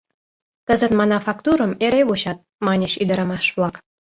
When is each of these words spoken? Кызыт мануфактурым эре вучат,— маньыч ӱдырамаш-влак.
Кызыт 0.67 0.91
мануфактурым 0.99 1.71
эре 1.85 2.01
вучат,— 2.07 2.39
маньыч 2.65 2.93
ӱдырамаш-влак. 3.01 3.75